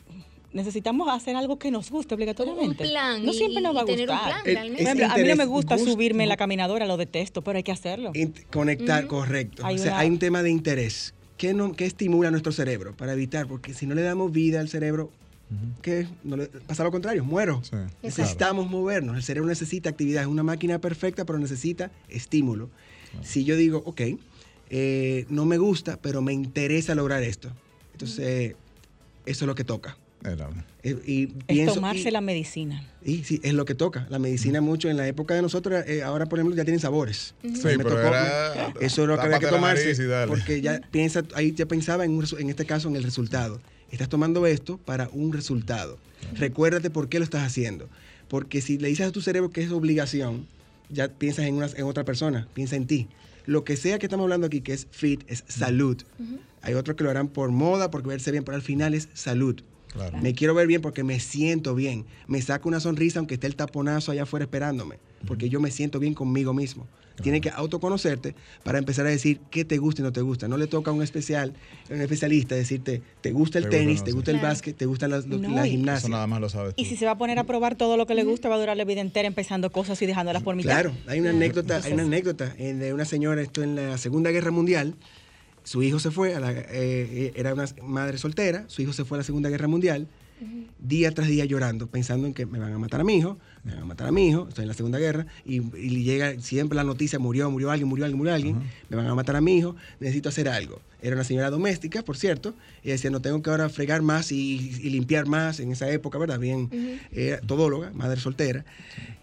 [0.54, 2.84] necesitamos hacer algo que nos guste obligatoriamente.
[2.84, 4.48] Un plan no siempre nos va a gustar.
[4.48, 7.72] Eh, a mí no me gusta subirme en la caminadora, lo detesto, pero hay que
[7.72, 8.14] hacerlo.
[8.52, 9.66] conectar, correcto.
[9.66, 13.48] o sea, hay un tema de interés ¿qué, no, estimula nuestro cerebro para evitar?
[13.48, 15.12] Porque si no le damos vida al cerebro,
[15.82, 17.62] que no le, pasa lo contrario, muero.
[18.02, 22.70] Necesitamos movernos, el cerebro necesita actividad, es una máquina perfecta, pero necesita estímulo.
[23.22, 24.02] Si yo digo, ok,
[24.70, 27.52] eh, no me gusta, pero me interesa lograr esto,
[27.92, 28.56] entonces
[29.26, 29.98] eso es lo que toca.
[30.84, 32.84] Eh, y es tomarse la medicina.
[33.04, 34.08] Y sí, es lo que toca.
[34.10, 37.36] La medicina mucho en la época de nosotros, eh, ahora por ejemplo ya tienen sabores.
[37.42, 38.00] Sí, pero
[38.80, 39.96] eso es lo que había que tomarse.
[40.28, 43.62] Porque ya piensa, ahí ya pensaba en, en este caso en el resultado.
[43.92, 45.98] Estás tomando esto para un resultado.
[46.36, 47.90] Recuérdate por qué lo estás haciendo.
[48.28, 50.48] Porque si le dices a tu cerebro que es obligación,
[50.90, 53.08] ya piensas en, una, en otra persona, piensa en ti.
[53.46, 56.02] Lo que sea que estamos hablando aquí, que es fit, es salud.
[56.62, 59.62] Hay otros que lo harán por moda, porque verse bien, pero al final es salud.
[60.22, 62.06] Me quiero ver bien porque me siento bien.
[62.28, 66.00] Me saco una sonrisa aunque esté el taponazo allá afuera esperándome, porque yo me siento
[66.00, 66.88] bien conmigo mismo.
[67.22, 70.48] Tienes que autoconocerte para empezar a decir qué te gusta y no te gusta.
[70.48, 71.54] No le toca a un especial,
[71.92, 75.94] un especialista decirte, te gusta el tenis, te gusta el básquet, te gusta la, gimnasia.
[75.94, 76.74] Eso nada más lo sabes.
[76.76, 78.60] Y si se va a poner a probar todo lo que le gusta, va a
[78.60, 80.72] durar la vida entera empezando cosas y dejándolas por mitad.
[80.72, 84.50] Claro, hay una anécdota, hay una anécdota de una señora, esto en la Segunda Guerra
[84.50, 84.96] Mundial,
[85.64, 89.18] su hijo se fue, a la, eh, era una madre soltera, su hijo se fue
[89.18, 90.08] a la Segunda Guerra Mundial,
[90.80, 93.74] día tras día llorando, pensando en que me van a matar a mi hijo, me
[93.74, 95.62] van a matar a mi hijo, estoy en la Segunda Guerra, y,
[96.04, 98.58] llega siempre la noticia, murió, murió alguien, murió alguien, murió alguien,
[98.90, 100.82] me van a matar a mi hijo, necesito hacer algo.
[101.02, 104.58] Era una señora doméstica, por cierto, y decía, no tengo que ahora fregar más y,
[104.90, 106.40] limpiar más en esa época, ¿verdad?
[106.40, 106.70] Bien,
[107.12, 108.66] era todóloga, madre soltera.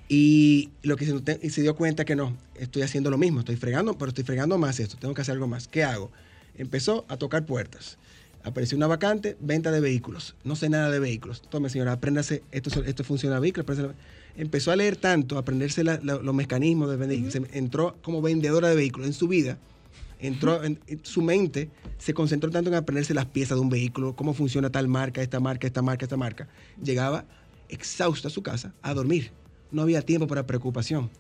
[0.08, 3.96] Y lo que se, se dio cuenta que no, estoy haciendo lo mismo, estoy fregando,
[3.96, 5.68] pero estoy fregando más esto, tengo que hacer algo más.
[5.68, 6.10] ¿Qué hago?
[6.60, 7.98] Empezó a tocar puertas.
[8.42, 10.34] Apareció una vacante, venta de vehículos.
[10.44, 11.42] No sé nada de vehículos.
[11.42, 13.78] Tome, señora, apréndase, esto, esto funciona vehículos.
[14.36, 17.48] Empezó a leer tanto, a aprenderse los mecanismos de vender.
[17.52, 19.58] entró como vendedora de vehículos en su vida.
[20.20, 24.34] Entró en, su mente, se concentró tanto en aprenderse las piezas de un vehículo, cómo
[24.34, 26.48] funciona tal marca, esta marca, esta marca, esta marca.
[26.82, 27.24] Llegaba
[27.70, 29.32] exhausta a su casa a dormir
[29.72, 31.10] no había tiempo para preocupación.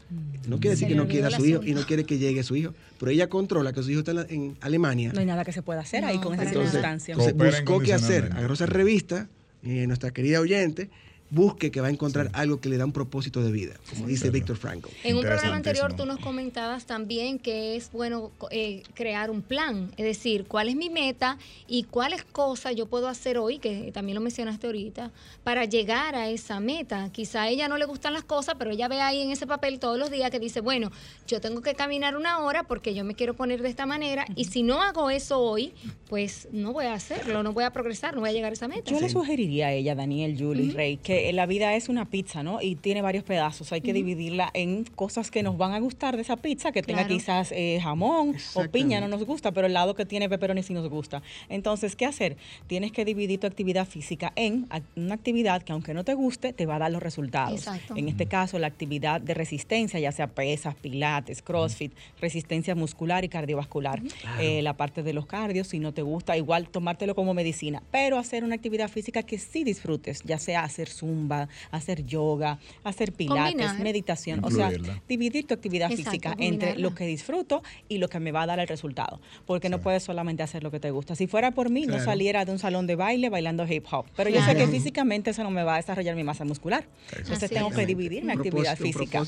[0.46, 2.56] No quiere decir que no quiera a su hijo y no quiere que llegue su
[2.56, 5.12] hijo, pero ella controla que su hijo está en Alemania.
[5.12, 7.12] No hay nada que se pueda hacer ahí con esa circunstancia.
[7.12, 9.28] Entonces buscó qué hacer, agarró esa revista,
[9.62, 10.90] eh, nuestra querida oyente,
[11.30, 14.30] busque que va a encontrar algo que le da un propósito de vida, como dice
[14.30, 14.88] Víctor Frankl.
[15.04, 19.92] En un programa anterior tú nos comentabas también que es bueno eh, crear un plan,
[19.96, 21.38] es decir, cuál es mi meta
[21.68, 25.12] y cuáles cosas yo puedo hacer hoy, que también lo mencionaste ahorita,
[25.44, 27.10] para llegar a esa meta.
[27.12, 29.78] Quizá a ella no le gustan las cosas, pero ella ve ahí en ese papel
[29.78, 30.90] todos los días que dice, bueno,
[31.26, 34.46] yo tengo que caminar una hora porque yo me quiero poner de esta manera y
[34.46, 35.72] si no hago eso hoy,
[36.08, 38.68] pues no voy a hacerlo, no voy a progresar, no voy a llegar a esa
[38.68, 38.90] meta.
[38.90, 42.60] Yo le sugeriría a ella, Daniel, Julie, Rey, que la vida es una pizza, ¿no?
[42.60, 43.72] Y tiene varios pedazos.
[43.72, 47.06] Hay que dividirla en cosas que nos van a gustar de esa pizza, que tenga
[47.06, 50.74] quizás eh, jamón o piña, no nos gusta, pero el lado que tiene pepperoni sí
[50.74, 51.22] nos gusta.
[51.48, 52.36] Entonces, ¿qué hacer?
[52.66, 56.66] Tienes que dividir tu actividad física en una actividad que aunque no te guste, te
[56.66, 57.66] va a dar los resultados.
[57.94, 63.28] En este caso, la actividad de resistencia, ya sea pesas, pilates, crossfit, resistencia muscular y
[63.28, 64.02] cardiovascular.
[64.40, 68.18] Eh, la parte de los cardios, si no te gusta, igual tomártelo como medicina, pero
[68.18, 73.78] hacer una actividad física que sí disfrutes, ya sea hacer zumba, hacer yoga, hacer pilates,
[73.78, 74.70] meditación, o sea,
[75.08, 78.60] dividir tu actividad física entre lo que disfruto y lo que me va a dar
[78.60, 81.14] el resultado, porque no puedes solamente hacer lo que te gusta.
[81.14, 84.30] Si fuera por mí, no saliera de un salón de baile bailando hip hop, pero
[84.30, 86.84] yo sé que físicamente eso no me va a desarrollar mi masa muscular.
[87.16, 89.22] Entonces tengo que dividir mi actividad física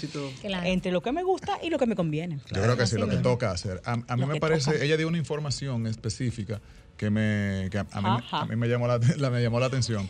[0.65, 2.39] entre lo que me gusta y lo que me conviene.
[2.53, 3.83] Yo creo que sí, lo que toca hacer.
[3.85, 6.61] A, mí me parece, ella dio una información específica
[7.03, 10.09] que, me, a, mí, me, llamó la, me llamó la atención.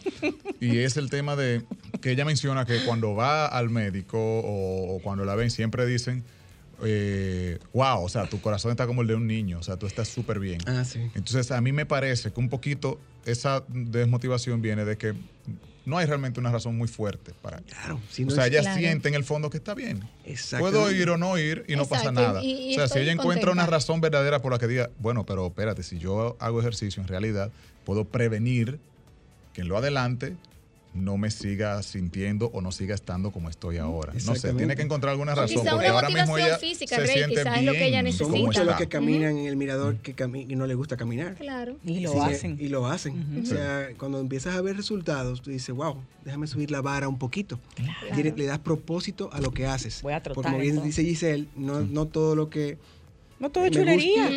[0.60, 1.62] y es el tema de
[2.02, 6.22] que ella menciona que cuando va al médico o, cuando la ven, siempre dicen,
[6.84, 9.86] eh, wow, o sea, tu corazón está como el de un niño, o sea, tú
[9.86, 10.60] estás súper bien.
[10.66, 11.00] Ah, sí.
[11.14, 15.14] Entonces, a mí me parece que un poquito esa desmotivación viene de que
[15.84, 19.24] no hay realmente una razón muy fuerte para Claro, o sea, ella siente en el
[19.24, 20.08] fondo que está bien.
[20.58, 22.40] Puedo ir o no ir y no pasa nada.
[22.40, 25.82] o sea, si ella encuentra una razón verdadera por la que diga, bueno, pero espérate,
[25.82, 27.50] si yo hago ejercicio en realidad,
[27.84, 28.78] puedo prevenir
[29.52, 30.36] que en lo adelante
[30.94, 34.12] no me siga sintiendo o no siga estando como estoy ahora.
[34.26, 35.64] No sé, tiene que encontrar alguna razón.
[35.68, 37.54] porque ahora mismo ella física, se siente bien.
[37.54, 38.30] Es lo que ella necesita.
[38.30, 40.12] Son muchos los que caminan en el mirador que
[40.48, 41.34] y no les gusta caminar.
[41.34, 41.76] Claro.
[41.84, 42.56] Y lo hacen.
[42.60, 43.42] Y lo hacen.
[43.42, 47.18] O sea, cuando empiezas a ver resultados, tú dices, wow, déjame subir la vara un
[47.18, 47.58] poquito.
[48.14, 50.02] Le, das propósito a lo que haces.
[50.02, 50.34] Voy a trotar.
[50.34, 52.78] Porque como bien dice Giselle, no, no todo lo que
[53.38, 54.30] no todo es chulería.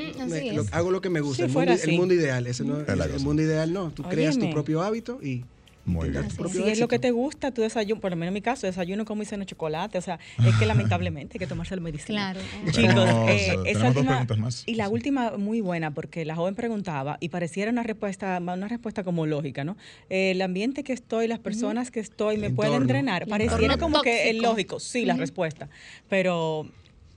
[0.71, 1.45] hago lo que me gusta.
[1.45, 1.51] el,
[1.97, 2.47] mundo, ideal.
[2.47, 3.91] Ese no, el, mundo ideal no.
[3.91, 5.45] Tú creas tu propio hábito y
[5.85, 6.27] Muy bien.
[6.49, 9.05] Si es lo que te gusta, tú desayuno, por lo menos en mi caso, desayuno
[9.05, 9.97] como hice en chocolate.
[9.97, 12.33] O sea, es que lamentablemente hay que tomarse el medicina.
[12.33, 12.71] Claro.
[12.71, 14.25] Chicos, eh, esa última,
[14.65, 19.03] y la última muy buena, porque la joven preguntaba y pareciera una respuesta, una respuesta
[19.03, 19.77] como lógica, ¿no?
[20.09, 23.27] el ambiente que estoy, las personas que estoy, me pueden entrenar.
[23.27, 25.69] Pareciera como que es lógico, sí, la respuesta.
[26.09, 26.67] Pero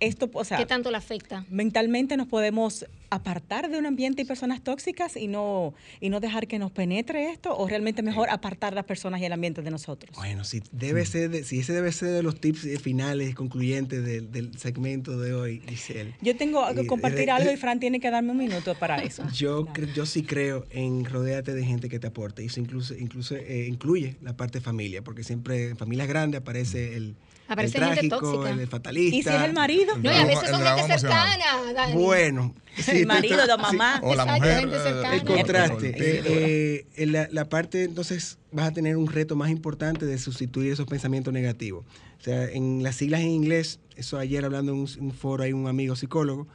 [0.01, 1.45] esto, o sea, ¿qué tanto le afecta?
[1.51, 6.47] Mentalmente nos podemos apartar de un ambiente y personas tóxicas y no y no dejar
[6.47, 10.15] que nos penetre esto o realmente mejor apartar las personas y el ambiente de nosotros.
[10.17, 15.19] Bueno, si debe ser si ese debe ser de los tips finales concluyentes del, segmento
[15.19, 16.15] de hoy, Giselle.
[16.21, 19.25] Yo tengo que compartir algo y Fran tiene que darme un minuto para eso.
[19.33, 23.37] Yo yo sí creo en rodearte de gente que te aporte y eso incluso incluso
[23.37, 27.17] eh, incluye la parte familia, porque siempre en familias grandes aparece el
[27.49, 28.51] Aparece el gente tóxica.
[28.51, 29.17] el fatalista.
[29.17, 29.88] ¿Y si es el marido?
[30.03, 31.95] No, y a veces son gente cercana, Dani.
[31.95, 32.55] Bueno.
[32.89, 34.01] el marido, la mamá.
[34.03, 34.69] O la mujer.
[34.69, 35.89] Eh, el contraste.
[35.97, 40.73] Eh, eh, la, la, parte, entonces, vas a tener un reto más importante de sustituir
[40.73, 41.85] esos pensamientos negativos.
[42.19, 45.67] O sea, en las siglas en inglés, eso ayer hablando en un, foro, hay un
[45.69, 46.47] amigo psicólogo,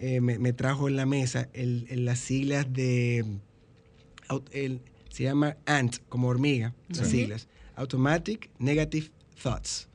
[0.00, 3.24] me, me, trajo en la mesa el, las siglas de...
[4.50, 7.46] El, se llama ANT, como hormiga, las siglas.
[7.76, 9.10] Automatic Negative
[9.42, 9.88] Thoughts.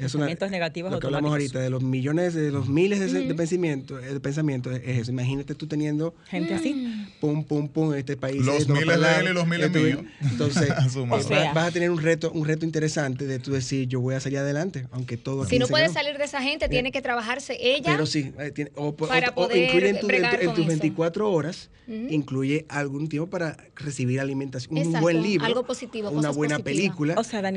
[0.00, 4.02] Es Pensamientos negativos lo que hablamos ahorita, de los millones, de los miles de, pensamientos,
[4.02, 5.10] de pensamientos, es eso.
[5.10, 7.06] Imagínate tú teniendo gente así.
[7.20, 8.42] Pum, pum, pum, en este país.
[8.42, 10.00] Los miles de él y los miles míos.
[10.22, 10.68] Entonces,
[11.54, 14.38] vas, a tener un reto, un reto interesante de tú decir, yo voy a salir
[14.38, 17.92] adelante, aunque todo Si no puedes salir de esa gente, tiene que trabajarse ella.
[17.92, 23.28] Pero sí, eh, tiene, o, para poder incluye en, tus 24 horas, incluye algún tiempo
[23.28, 27.16] para recibir alimentación, un buen libro, algo positivo, una buena película,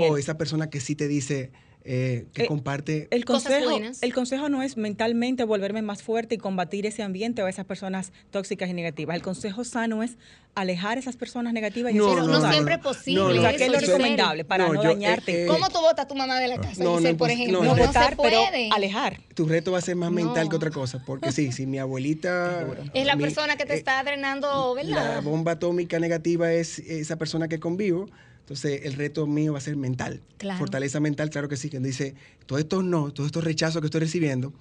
[0.09, 1.51] o esa persona que sí te dice
[1.85, 6.37] eh, que eh, comparte el consejo el consejo no es mentalmente volverme más fuerte y
[6.37, 9.17] combatir ese ambiente o esas personas tóxicas y negativas.
[9.17, 10.17] El consejo sano es
[10.55, 14.45] alejar esas personas negativas y no, no, siempre es posible o sea, es lo recomendable
[14.45, 16.83] para no, dañarte eh, ¿cómo tú votas a tu mamá de la casa?
[16.83, 18.39] no, por ejemplo no, votar pero
[18.71, 19.19] alejar.
[19.33, 22.65] Tu reto va a ser más mental que otra cosa porque sí si mi abuelita
[22.93, 25.15] es la persona que te está drenando ¿verdad?
[25.15, 28.05] la bomba atómica negativa es esa persona que convivo
[28.43, 30.21] entonces, el reto mío va a ser mental.
[30.57, 31.69] Fortaleza mental, claro que sí.
[31.69, 32.13] Que dice,
[32.45, 34.53] todos estos no, todos estos rechazos que estoy recibiendo,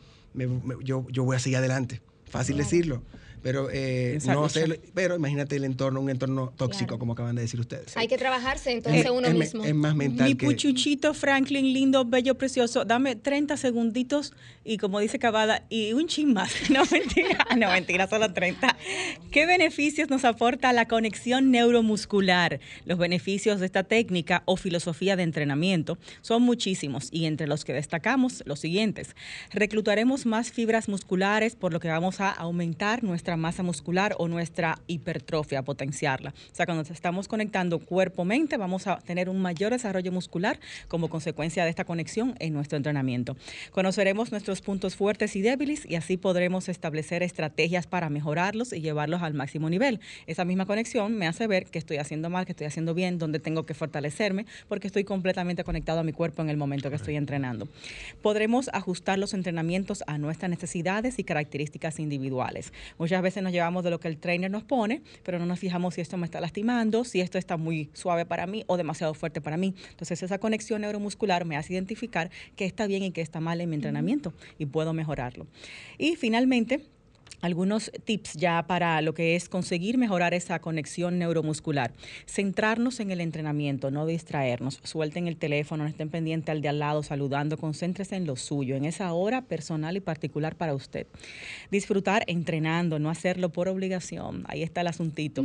[0.85, 2.01] yo, yo voy a seguir adelante.
[2.25, 3.03] Fácil decirlo
[3.43, 7.61] pero eh, no hacerlo, pero imagínate el entorno, un entorno tóxico, como acaban de decir
[7.61, 7.97] ustedes.
[7.97, 9.65] Hay que trabajarse entonces uno mismo.
[9.65, 10.29] Es más mental.
[10.29, 14.33] Mi puchuchito Franklin, lindo, bello, precioso, dame 30 segunditos
[14.65, 16.53] y como dice Cavada, y un chin más.
[16.73, 18.77] No, mentira, no, mentira, solo 30.
[19.31, 22.61] ¿Qué beneficios nos aporta la conexión neuromuscular?
[22.87, 27.75] Los beneficios de esta técnica o filosofía de entrenamiento son muchísimos y entre los que
[27.75, 29.15] destacamos los siguientes.
[29.51, 34.79] Reclutaremos más fibras musculares, por lo que vamos a aumentar nuestra masa muscular o nuestra
[34.87, 36.31] hipertrofia, potenciarla.
[36.31, 41.65] O sea, cuando estamos conectando cuerpo-mente, vamos a tener un mayor desarrollo muscular como consecuencia
[41.65, 43.37] de esta conexión en nuestro entrenamiento.
[43.71, 49.23] Conoceremos nuestros puntos fuertes y débiles y así podremos establecer estrategias para mejorarlos y llevarlos
[49.23, 50.01] al máximo nivel.
[50.27, 53.39] Esa misma conexión me hace ver que estoy haciendo mal, que estoy haciendo bien, dónde
[53.39, 57.17] tengo que fortalecerme, porque estoy completamente conectado a mi cuerpo en el momento que estoy
[57.17, 57.69] entrenando.
[58.23, 62.73] Podremos ajustar los entrenamientos a nuestras necesidades y características individuales.
[62.99, 65.95] Muchas veces nos llevamos de lo que el trainer nos pone, pero no nos fijamos
[65.95, 69.41] si esto me está lastimando, si esto está muy suave para mí o demasiado fuerte
[69.41, 69.75] para mí.
[69.91, 73.71] Entonces esa conexión neuromuscular me hace identificar qué está bien y qué está mal en
[73.71, 75.47] mi entrenamiento y puedo mejorarlo.
[75.99, 76.85] Y finalmente,
[77.43, 81.93] algunos tips ya para lo que es conseguir mejorar esa conexión neuromuscular.
[82.27, 84.81] Centrarnos en el entrenamiento, no distraernos.
[84.85, 88.77] Suelten el teléfono, no estén pendientes al de al lado saludando, concéntrese en lo suyo,
[88.77, 91.07] en esa hora personal y particular para usted.
[91.71, 94.45] Disfrutar entrenando, no hacerlo por obligación.
[94.47, 95.45] Ahí está el asuntito.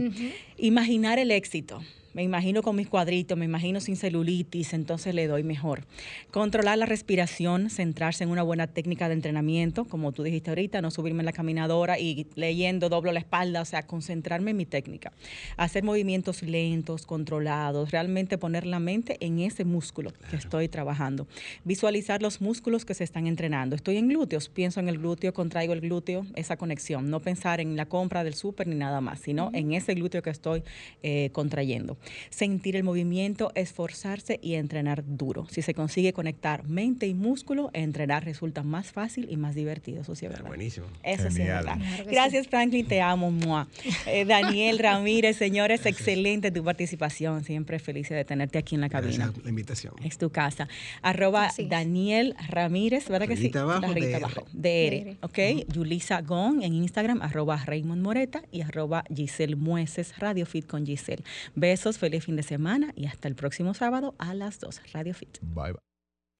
[0.58, 1.82] Imaginar el éxito
[2.18, 5.84] me imagino con mis cuadritos, me imagino sin celulitis, entonces le doy mejor.
[6.32, 10.90] Controlar la respiración, centrarse en una buena técnica de entrenamiento, como tú dijiste ahorita, no
[10.90, 15.14] subirme en la caminadora y leyendo doblo la espalda, o sea, concentrarme en mi técnica.
[15.58, 21.28] Hacer movimientos lentos, controlados, realmente poner la mente en ese músculo que estoy trabajando.
[21.66, 23.76] Visualizar los músculos que se están entrenando.
[23.76, 27.12] Estoy en glúteos, pienso en el glúteo, contraigo el glúteo, esa conexión.
[27.12, 30.32] No pensar en la compra del súper ni nada más, sino en ese glúteo que
[30.32, 30.64] estoy
[31.04, 31.96] eh, contrayendo
[32.30, 35.48] sentir el movimiento, esforzarse y entrenar duro.
[35.50, 40.02] Si se consigue conectar mente y músculo, entrenar resulta más fácil y más divertido.
[40.02, 40.48] Eso sí es verdad.
[40.48, 40.88] Buenísimo.
[41.04, 41.78] Eso sí es verdad.
[42.06, 42.88] Gracias, Franklin.
[42.88, 43.28] Te amo.
[44.06, 47.44] Eh, Daniel Ramírez, señores, excelente tu participación.
[47.44, 49.26] Siempre feliz de tenerte aquí en la cabina.
[49.26, 49.94] Gracias la invitación.
[50.04, 50.68] Es tu casa.
[51.02, 53.52] Arroba Daniel Ramírez, ¿verdad que sí?
[53.56, 54.46] Abajo, abajo.
[54.54, 55.18] DR.
[55.22, 55.68] Ok.
[55.74, 61.24] Yulisa Gon en Instagram, arroba Raymond Moreta y arroba Giselle Mueces, Radio Fit con Giselle.
[61.56, 64.82] Besos Feliz fin de semana y hasta el próximo sábado a las 2.
[64.94, 65.40] Radio Fit.
[65.42, 65.97] Bye bye.